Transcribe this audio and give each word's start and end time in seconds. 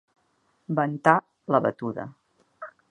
Ventar 0.79 1.15
la 1.57 1.61
batuda. 1.67 2.11